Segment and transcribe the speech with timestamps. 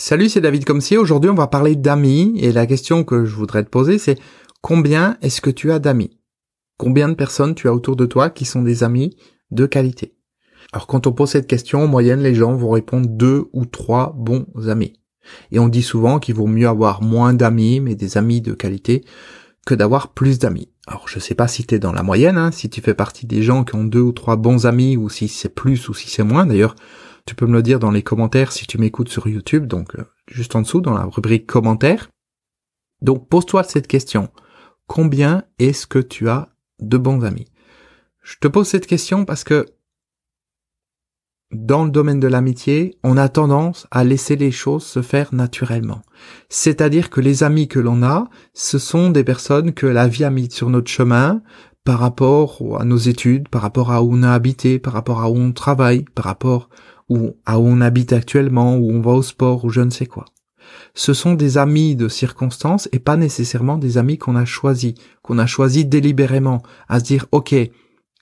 [0.00, 0.96] Salut, c'est David Comsier.
[0.96, 4.16] Aujourd'hui, on va parler d'amis et la question que je voudrais te poser, c'est
[4.60, 6.20] combien est-ce que tu as d'amis?
[6.76, 9.16] Combien de personnes tu as autour de toi qui sont des amis
[9.50, 10.14] de qualité?
[10.72, 14.14] Alors, quand on pose cette question, en moyenne, les gens vont répondre deux ou trois
[14.16, 14.92] bons amis.
[15.50, 19.04] Et on dit souvent qu'il vaut mieux avoir moins d'amis, mais des amis de qualité,
[19.66, 20.68] que d'avoir plus d'amis.
[20.86, 23.26] Alors, je sais pas si tu es dans la moyenne, hein, si tu fais partie
[23.26, 26.08] des gens qui ont deux ou trois bons amis, ou si c'est plus ou si
[26.08, 26.46] c'est moins.
[26.46, 26.76] D'ailleurs,
[27.26, 30.04] tu peux me le dire dans les commentaires si tu m'écoutes sur YouTube, donc euh,
[30.26, 32.08] juste en dessous dans la rubrique commentaires.
[33.02, 34.30] Donc pose-toi cette question.
[34.86, 36.48] Combien est-ce que tu as
[36.80, 37.46] de bons amis?
[38.22, 39.66] Je te pose cette question parce que
[41.50, 46.02] dans le domaine de l'amitié, on a tendance à laisser les choses se faire naturellement.
[46.50, 50.30] C'est-à-dire que les amis que l'on a, ce sont des personnes que la vie a
[50.30, 51.40] mis sur notre chemin
[51.84, 55.30] par rapport à nos études, par rapport à où on a habité, par rapport à
[55.30, 56.68] où on travaille, par rapport
[57.08, 60.06] ou à où on habite actuellement, où on va au sport, ou je ne sais
[60.06, 60.24] quoi.
[60.94, 65.38] Ce sont des amis de circonstance et pas nécessairement des amis qu'on a choisis, qu'on
[65.38, 67.54] a choisis délibérément, à se dire, ok,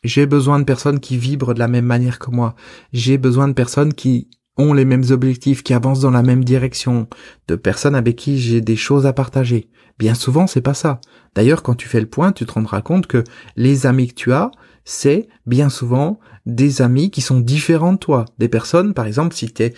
[0.05, 2.55] j'ai besoin de personnes qui vibrent de la même manière que moi,
[2.93, 7.09] j'ai besoin de personnes qui ont les mêmes objectifs, qui avancent dans la même direction,
[7.49, 9.69] de personnes avec qui j'ai des choses à partager.
[9.99, 11.01] Bien souvent, c'est pas ça.
[11.35, 13.25] D'ailleurs, quand tu fais le point, tu te rendras compte que
[13.57, 14.51] les amis que tu as,
[14.87, 18.25] c'est bien souvent des amis qui sont différents de toi.
[18.39, 19.75] Des personnes, par exemple, si tu es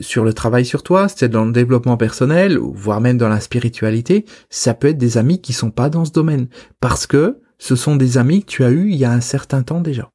[0.00, 3.40] sur le travail sur toi, si es dans le développement personnel, voire même dans la
[3.40, 6.46] spiritualité, ça peut être des amis qui sont pas dans ce domaine.
[6.80, 9.62] Parce que ce sont des amis que tu as eus il y a un certain
[9.62, 10.11] temps déjà.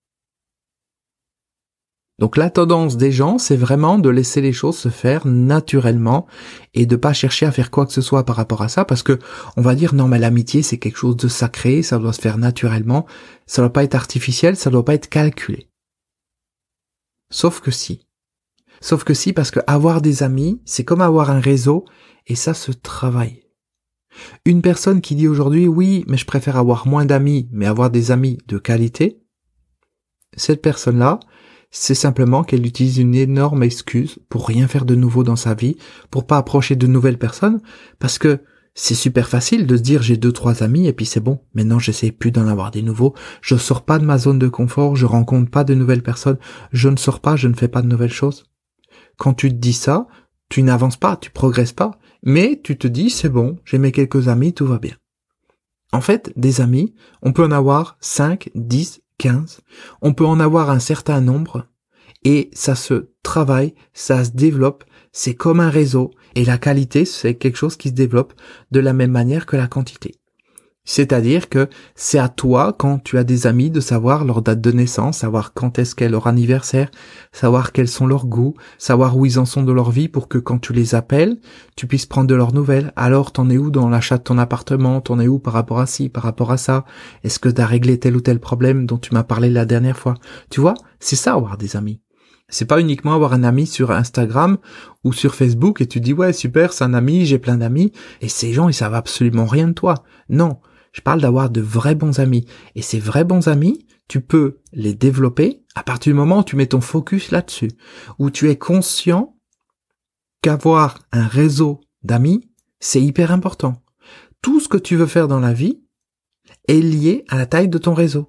[2.19, 6.25] Donc la tendance des gens, c'est vraiment de laisser les choses se faire naturellement
[6.73, 9.03] et de pas chercher à faire quoi que ce soit par rapport à ça parce
[9.03, 9.19] que
[9.55, 12.39] on va dire non mais l'amitié c'est quelque chose de sacré, ça doit se faire
[12.39, 13.05] naturellement,
[13.45, 15.69] ça doit pas être artificiel, ça doit pas être calculé.
[17.29, 18.07] Sauf que si.
[18.81, 21.85] Sauf que si parce que avoir des amis, c'est comme avoir un réseau
[22.25, 23.43] et ça se travaille.
[24.45, 28.09] Une personne qui dit aujourd'hui oui, mais je préfère avoir moins d'amis mais avoir des
[28.09, 29.21] amis de qualité,
[30.35, 31.19] cette personne-là,
[31.69, 35.77] c'est simplement qu'elle utilise une énorme excuse pour rien faire de nouveau dans sa vie,
[36.09, 37.61] pour pas approcher de nouvelles personnes,
[37.99, 38.39] parce que
[38.79, 41.41] c'est super facile de se dire j'ai deux trois amis et puis c'est bon.
[41.55, 43.15] Maintenant j'essaie plus d'en avoir des nouveaux.
[43.41, 46.37] Je sors pas de ma zone de confort, je rencontre pas de nouvelles personnes,
[46.71, 48.45] je ne sors pas, je ne fais pas de nouvelles choses.
[49.17, 50.07] Quand tu te dis ça,
[50.49, 54.27] tu n'avances pas, tu progresses pas, mais tu te dis c'est bon, j'ai mes quelques
[54.27, 54.95] amis, tout va bien.
[55.91, 59.61] En fait, des amis, on peut en avoir 5, 10, 15,
[60.01, 61.67] on peut en avoir un certain nombre
[62.23, 67.35] et ça se travaille, ça se développe, c'est comme un réseau et la qualité, c'est
[67.35, 68.33] quelque chose qui se développe
[68.71, 70.15] de la même manière que la quantité.
[70.89, 74.71] C'est-à-dire que c'est à toi, quand tu as des amis, de savoir leur date de
[74.71, 76.89] naissance, savoir quand est-ce qu'est leur anniversaire,
[77.33, 80.37] savoir quels sont leurs goûts, savoir où ils en sont de leur vie pour que
[80.37, 81.39] quand tu les appelles,
[81.75, 82.93] tu puisses prendre de leurs nouvelles.
[82.95, 85.01] Alors, t'en es où dans l'achat de ton appartement?
[85.01, 86.85] T'en es où par rapport à ci, par rapport à ça?
[87.25, 90.13] Est-ce que t'as réglé tel ou tel problème dont tu m'as parlé la dernière fois?
[90.49, 90.75] Tu vois?
[91.01, 91.99] C'est ça, avoir des amis.
[92.47, 94.57] C'est pas uniquement avoir un ami sur Instagram
[95.03, 98.29] ou sur Facebook et tu dis ouais super c'est un ami j'ai plein d'amis et
[98.29, 99.95] ces gens ils savent absolument rien de toi.
[100.29, 100.59] Non,
[100.97, 102.47] je parle d'avoir de vrais bons amis.
[102.73, 106.55] Et ces vrais bons amis, tu peux les développer à partir du moment où tu
[106.55, 107.69] mets ton focus là-dessus,
[108.17, 109.37] où tu es conscient
[110.41, 112.49] qu'avoir un réseau d'amis,
[112.79, 113.83] c'est hyper important.
[114.41, 115.83] Tout ce que tu veux faire dans la vie
[116.67, 118.27] est lié à la taille de ton réseau.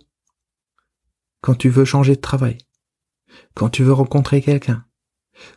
[1.40, 2.58] Quand tu veux changer de travail,
[3.54, 4.84] quand tu veux rencontrer quelqu'un,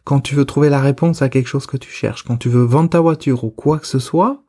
[0.05, 2.63] quand tu veux trouver la réponse à quelque chose que tu cherches, quand tu veux
[2.63, 4.45] vendre ta voiture ou quoi que ce soit,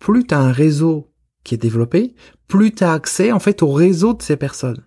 [0.00, 1.09] plus tu as un réseau
[1.44, 2.14] qui est développé,
[2.48, 4.84] plus tu as accès en fait au réseau de ces personnes.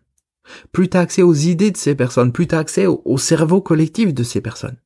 [0.71, 3.61] Plus tu as accès aux idées de ces personnes, plus tu as accès au, cerveau
[3.61, 4.77] collectif de ces personnes.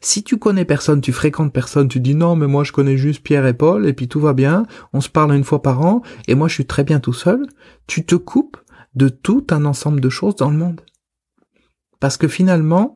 [0.00, 3.22] Si tu connais personne, tu fréquentes personne, tu dis non mais moi je connais juste
[3.22, 6.02] Pierre et Paul et puis tout va bien, on se parle une fois par an
[6.26, 7.46] et moi je suis très bien tout seul,
[7.86, 8.56] tu te coupes
[8.94, 10.80] de tout un ensemble de choses dans le monde.
[12.00, 12.94] Parce que finalement,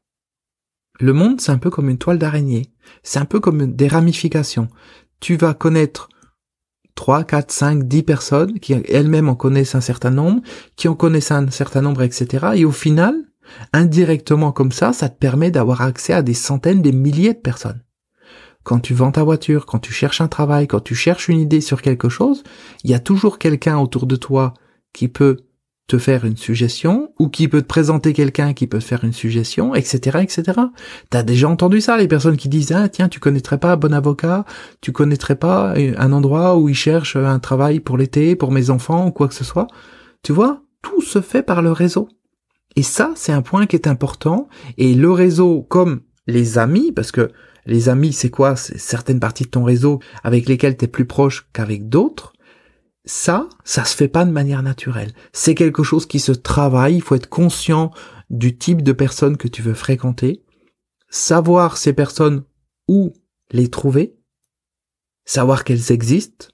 [0.98, 2.72] le monde c'est un peu comme une toile d'araignée,
[3.04, 4.68] c'est un peu comme des ramifications.
[5.20, 6.08] Tu vas connaître
[6.94, 10.42] 3, 4, 5, 10 personnes qui elles-mêmes en connaissent un certain nombre,
[10.76, 12.48] qui en connaissent un certain nombre, etc.
[12.54, 13.14] Et au final,
[13.72, 17.82] indirectement comme ça, ça te permet d'avoir accès à des centaines, des milliers de personnes.
[18.62, 21.60] Quand tu vends ta voiture, quand tu cherches un travail, quand tu cherches une idée
[21.60, 22.44] sur quelque chose,
[22.84, 24.54] il y a toujours quelqu'un autour de toi
[24.92, 25.38] qui peut
[25.92, 29.12] te faire une suggestion ou qui peut te présenter quelqu'un qui peut te faire une
[29.12, 30.58] suggestion, etc., etc.
[31.10, 33.92] T'as déjà entendu ça, les personnes qui disent ah tiens tu connaîtrais pas un bon
[33.92, 34.46] avocat,
[34.80, 39.06] tu connaîtrais pas un endroit où il cherche un travail pour l'été, pour mes enfants
[39.08, 39.66] ou quoi que ce soit.
[40.22, 42.08] Tu vois, tout se fait par le réseau.
[42.74, 44.48] Et ça, c'est un point qui est important.
[44.78, 47.30] Et le réseau, comme les amis, parce que
[47.64, 48.56] Les amis, c'est quoi?
[48.56, 52.32] C'est certaines parties de ton réseau avec lesquelles tu es plus proche qu'avec d'autres.
[53.04, 55.12] Ça, ça se fait pas de manière naturelle.
[55.32, 56.96] C'est quelque chose qui se travaille.
[56.96, 57.90] Il faut être conscient
[58.30, 60.44] du type de personnes que tu veux fréquenter,
[61.08, 62.44] savoir ces personnes
[62.88, 63.12] où
[63.50, 64.16] les trouver,
[65.24, 66.46] savoir qu'elles existent,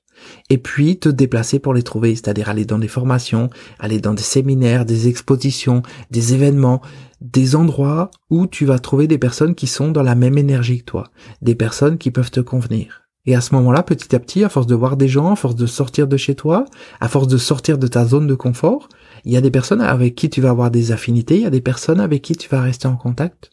[0.50, 4.22] et puis te déplacer pour les trouver, c'est-à-dire aller dans des formations, aller dans des
[4.22, 6.82] séminaires, des expositions, des événements,
[7.20, 10.84] des endroits où tu vas trouver des personnes qui sont dans la même énergie que
[10.84, 11.10] toi,
[11.42, 13.07] des personnes qui peuvent te convenir.
[13.26, 15.54] Et à ce moment-là, petit à petit, à force de voir des gens, à force
[15.54, 16.64] de sortir de chez toi,
[17.00, 18.88] à force de sortir de ta zone de confort,
[19.24, 21.50] il y a des personnes avec qui tu vas avoir des affinités, il y a
[21.50, 23.50] des personnes avec qui tu vas rester en contact.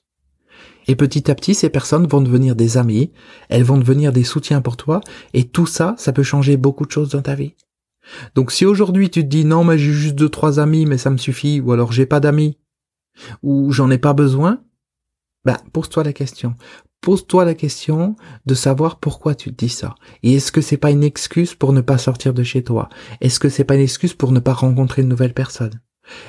[0.88, 3.12] Et petit à petit, ces personnes vont devenir des amis,
[3.50, 5.02] elles vont devenir des soutiens pour toi,
[5.34, 7.56] et tout ça, ça peut changer beaucoup de choses dans ta vie.
[8.36, 11.10] Donc si aujourd'hui tu te dis non mais j'ai juste deux trois amis mais ça
[11.10, 12.60] me suffit, ou alors j'ai pas d'amis,
[13.42, 14.62] ou j'en ai pas besoin,
[15.46, 16.56] bah pose-toi la question.
[17.02, 18.16] Pose-toi la question
[18.48, 19.94] de savoir pourquoi tu te dis ça.
[20.24, 22.90] Et est-ce que c'est pas une excuse pour ne pas sortir de chez toi?
[23.22, 25.82] Est-ce que c'est pas une excuse pour ne pas rencontrer de nouvelles personnes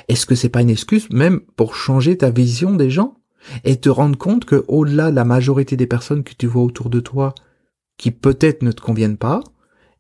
[0.09, 3.17] Est-ce que c'est pas une excuse même pour changer ta vision des gens?
[3.65, 6.91] Et te rendre compte que au-delà de la majorité des personnes que tu vois autour
[6.91, 7.35] de toi
[7.97, 9.41] qui peut-être ne te conviennent pas,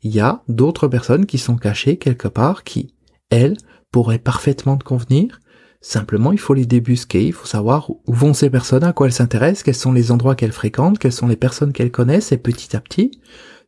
[0.02, 2.94] il y a d'autres personnes qui sont cachées quelque part qui,
[3.30, 3.56] elles,
[3.90, 5.40] pourraient parfaitement te convenir.
[5.88, 9.12] Simplement, il faut les débusquer, il faut savoir où vont ces personnes, à quoi elles
[9.12, 12.74] s'intéressent, quels sont les endroits qu'elles fréquentent, quelles sont les personnes qu'elles connaissent, et petit
[12.74, 13.20] à petit,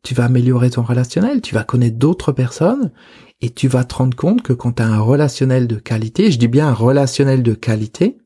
[0.03, 2.91] tu vas améliorer ton relationnel, tu vas connaître d'autres personnes,
[3.41, 6.41] et tu vas te rendre compte que quand tu as un relationnel de qualité, je
[6.41, 8.19] dis bien un relationnel de qualité,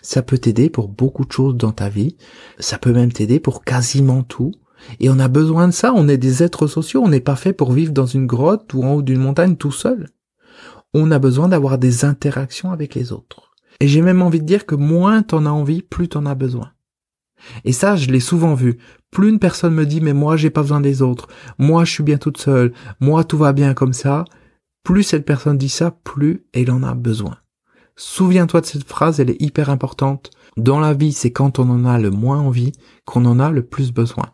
[0.00, 2.16] ça peut t'aider pour beaucoup de choses dans ta vie.
[2.60, 4.52] Ça peut même t'aider pour quasiment tout.
[5.00, 5.92] Et on a besoin de ça.
[5.94, 7.02] On est des êtres sociaux.
[7.04, 9.70] On n'est pas fait pour vivre dans une grotte ou en haut d'une montagne tout
[9.70, 10.08] seul.
[10.94, 13.52] On a besoin d'avoir des interactions avec les autres.
[13.80, 16.72] Et j'ai même envie de dire que moins t'en as envie, plus t'en as besoin.
[17.64, 18.78] Et ça, je l'ai souvent vu.
[19.10, 21.28] Plus une personne me dit, mais moi, j'ai pas besoin des autres.
[21.58, 22.72] Moi, je suis bien toute seule.
[23.00, 24.24] Moi, tout va bien comme ça.
[24.84, 27.36] Plus cette personne dit ça, plus elle en a besoin.
[27.96, 30.30] Souviens-toi de cette phrase, elle est hyper importante.
[30.56, 32.72] Dans la vie, c'est quand on en a le moins envie
[33.04, 34.26] qu'on en a le plus besoin.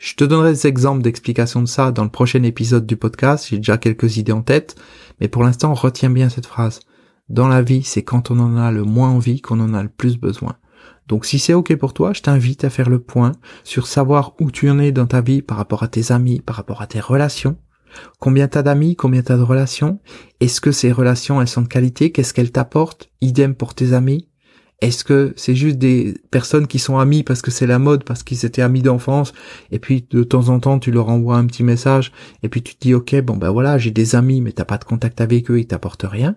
[0.00, 3.58] Je te donnerai des exemples d'explications de ça dans le prochain épisode du podcast, j'ai
[3.58, 4.74] déjà quelques idées en tête,
[5.20, 6.80] mais pour l'instant, retiens bien cette phrase.
[7.28, 9.90] Dans la vie, c'est quand on en a le moins envie qu'on en a le
[9.90, 10.56] plus besoin.
[11.06, 13.32] Donc si c'est ok pour toi, je t'invite à faire le point
[13.62, 16.56] sur savoir où tu en es dans ta vie par rapport à tes amis, par
[16.56, 17.58] rapport à tes relations,
[18.18, 19.98] Combien t'as d'amis, combien t'as de relations?
[20.40, 22.12] Est-ce que ces relations, elles sont de qualité?
[22.12, 23.10] Qu'est-ce qu'elles t'apportent?
[23.20, 24.29] Idem pour tes amis.
[24.80, 28.22] Est-ce que c'est juste des personnes qui sont amis parce que c'est la mode, parce
[28.22, 29.32] qu'ils étaient amis d'enfance,
[29.70, 32.12] et puis de temps en temps tu leur envoies un petit message,
[32.42, 34.78] et puis tu te dis ok bon ben voilà j'ai des amis mais t'as pas
[34.78, 36.36] de contact avec eux, ils t'apportent rien.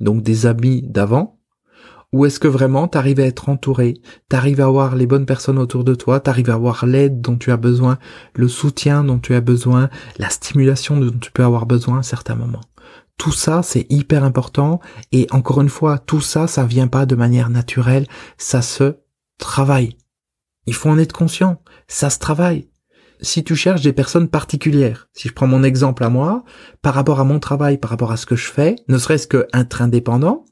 [0.00, 1.38] Donc des amis d'avant,
[2.12, 5.84] ou est-ce que vraiment t'arrives à être entouré, t'arrives à avoir les bonnes personnes autour
[5.84, 7.98] de toi, t'arrives à avoir l'aide dont tu as besoin,
[8.34, 12.34] le soutien dont tu as besoin, la stimulation dont tu peux avoir besoin à certains
[12.34, 12.62] moments?
[13.18, 14.80] Tout ça, c'est hyper important
[15.12, 18.06] et encore une fois, tout ça, ça vient pas de manière naturelle,
[18.38, 18.96] ça se
[19.38, 19.96] travaille.
[20.66, 22.68] Il faut en être conscient, ça se travaille.
[23.20, 26.44] Si tu cherches des personnes particulières, si je prends mon exemple à moi,
[26.82, 29.82] par rapport à mon travail, par rapport à ce que je fais, ne serait-ce qu'être
[29.82, 30.44] indépendant,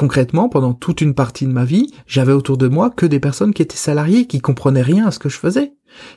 [0.00, 3.52] Concrètement, pendant toute une partie de ma vie, j'avais autour de moi que des personnes
[3.52, 5.74] qui étaient salariées, qui comprenaient rien à ce que je faisais,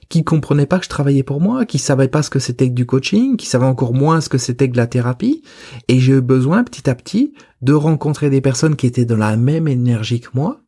[0.08, 2.76] qui comprenaient pas que je travaillais pour moi, qui savaient pas ce que c'était que
[2.76, 5.44] du coaching, qui savaient encore moins ce que c'était que de la thérapie.
[5.90, 9.36] Et j'ai eu besoin, petit à petit, de rencontrer des personnes qui étaient dans la
[9.36, 10.62] même énergie que moi,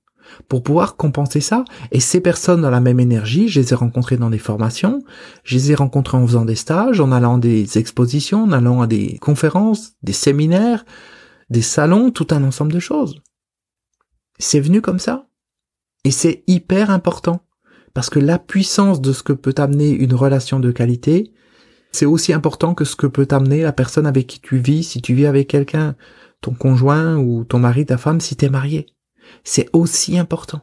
[0.49, 1.63] pour pouvoir compenser ça.
[1.93, 5.01] Et ces personnes dans la même énergie, je les ai rencontrées dans des formations,
[5.45, 8.81] je les ai rencontrées en faisant des stages, en allant à des expositions, en allant
[8.81, 10.83] à des conférences, des séminaires,
[11.49, 13.21] des salons, tout un ensemble de choses.
[14.39, 15.27] C'est venu comme ça.
[16.03, 17.41] Et c'est hyper important.
[17.93, 21.31] Parce que la puissance de ce que peut t'amener une relation de qualité,
[21.91, 25.01] c'est aussi important que ce que peut t'amener la personne avec qui tu vis, si
[25.01, 25.95] tu vis avec quelqu'un,
[26.41, 28.85] ton conjoint ou ton mari, ta femme, si t'es marié.
[29.43, 30.61] C'est aussi important.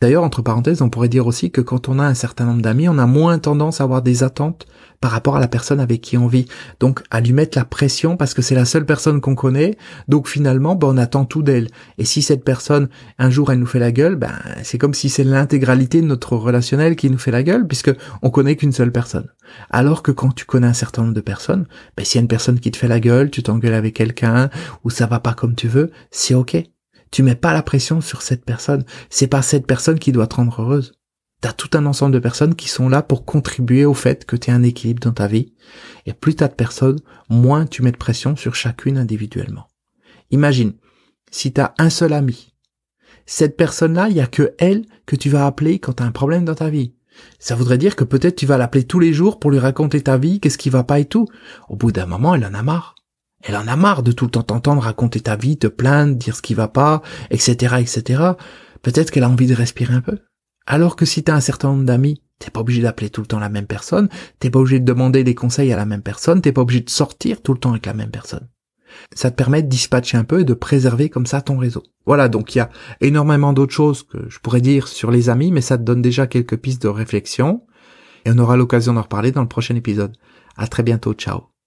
[0.00, 2.88] D'ailleurs, entre parenthèses, on pourrait dire aussi que quand on a un certain nombre d'amis,
[2.88, 4.66] on a moins tendance à avoir des attentes
[5.00, 6.46] par rapport à la personne avec qui on vit.
[6.80, 9.76] Donc, à lui mettre la pression parce que c'est la seule personne qu'on connaît.
[10.08, 11.68] Donc, finalement, ben, on attend tout d'elle.
[11.98, 12.88] Et si cette personne,
[13.18, 16.36] un jour, elle nous fait la gueule, ben, c'est comme si c'est l'intégralité de notre
[16.36, 19.28] relationnel qui nous fait la gueule puisque on connaît qu'une seule personne.
[19.70, 22.28] Alors que quand tu connais un certain nombre de personnes, ben, s'il y a une
[22.28, 24.50] personne qui te fait la gueule, tu t'engueules avec quelqu'un
[24.84, 26.56] ou ça va pas comme tu veux, c'est ok.
[27.10, 28.84] Tu mets pas la pression sur cette personne.
[29.08, 30.92] C'est pas cette personne qui doit te rendre heureuse.
[31.40, 34.50] T'as tout un ensemble de personnes qui sont là pour contribuer au fait que tu
[34.50, 35.52] un équilibre dans ta vie.
[36.04, 39.68] Et plus t'as de personnes, moins tu mets de pression sur chacune individuellement.
[40.30, 40.74] Imagine,
[41.30, 42.54] si t'as un seul ami,
[43.24, 46.12] cette personne-là, il y a que elle que tu vas appeler quand tu as un
[46.12, 46.94] problème dans ta vie.
[47.38, 50.16] Ça voudrait dire que peut-être tu vas l'appeler tous les jours pour lui raconter ta
[50.16, 51.26] vie, qu'est-ce qui va pas et tout.
[51.68, 52.94] Au bout d'un moment, elle en a marre.
[53.42, 56.34] Elle en a marre de tout le temps t'entendre raconter ta vie, te plaindre, dire
[56.34, 58.22] ce qui va pas, etc., etc.
[58.82, 60.18] Peut-être qu'elle a envie de respirer un peu.
[60.70, 63.38] Alors que si t'as un certain nombre d'amis, t'es pas obligé d'appeler tout le temps
[63.38, 66.52] la même personne, t'es pas obligé de demander des conseils à la même personne, t'es
[66.52, 68.46] pas obligé de sortir tout le temps avec la même personne.
[69.14, 71.84] Ça te permet de dispatcher un peu et de préserver comme ça ton réseau.
[72.04, 72.68] Voilà, donc il y a
[73.00, 76.26] énormément d'autres choses que je pourrais dire sur les amis, mais ça te donne déjà
[76.26, 77.62] quelques pistes de réflexion.
[78.26, 80.16] Et on aura l'occasion d'en reparler dans le prochain épisode.
[80.58, 81.57] À très bientôt, ciao.